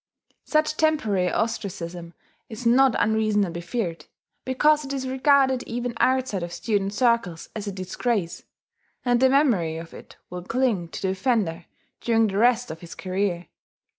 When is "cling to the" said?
10.41-11.09